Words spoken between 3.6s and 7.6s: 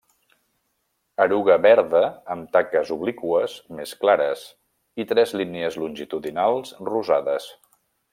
més clares i tres línies longitudinals rosades.